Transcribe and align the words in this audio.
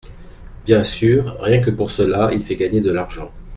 Bien 0.65 0.81
sûr! 0.83 1.35
Rien 1.41 1.61
que 1.61 1.69
pour 1.69 1.91
cela, 1.91 2.31
il 2.33 2.41
fait 2.41 2.55
gagner 2.55 2.81
de 2.81 2.91
l’argent. 2.91 3.31